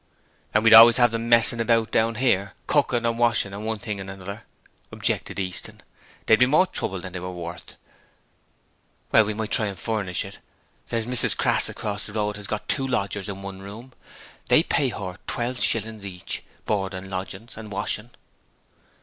'And 0.51 0.63
we'd 0.63 0.73
always 0.73 0.97
have 0.97 1.11
them 1.11 1.29
messing 1.29 1.61
about 1.61 1.91
down 1.91 2.15
here, 2.15 2.55
cooking 2.65 3.05
and 3.05 3.19
washing 3.19 3.53
and 3.53 3.67
one 3.67 3.77
thing 3.77 3.99
and 3.99 4.09
another,' 4.09 4.47
objected 4.91 5.37
Easton; 5.37 5.79
'they'd 6.25 6.39
be 6.39 6.47
more 6.47 6.65
trouble 6.65 6.99
than 6.99 7.13
they 7.13 7.19
way 7.19 7.29
worth.' 7.29 7.75
'Well, 9.11 9.25
we 9.25 9.35
might 9.35 9.51
try 9.51 9.67
and 9.67 9.77
furnish 9.77 10.25
it. 10.25 10.39
There's 10.87 11.05
Mrs 11.05 11.37
Crass 11.37 11.69
across 11.69 12.07
the 12.07 12.13
road 12.13 12.37
has 12.37 12.47
got 12.47 12.67
two 12.67 12.87
lodgers 12.87 13.29
in 13.29 13.43
one 13.43 13.59
room. 13.61 13.93
They 14.47 14.63
pay 14.63 14.89
her 14.89 15.19
twelve 15.27 15.61
shillings 15.61 16.03
a 16.03 16.07
week 16.07 16.15
each; 16.23 16.43
board, 16.65 16.95
lodging 16.95 17.49
and 17.55 17.71
washing. 17.71 18.09